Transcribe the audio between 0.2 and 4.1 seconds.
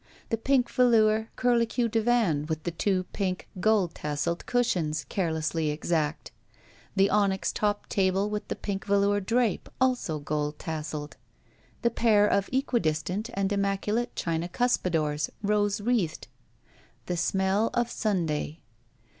The pink velour curlicue divan with the two pink, gold